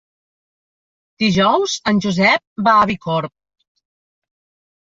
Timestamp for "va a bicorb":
2.69-3.37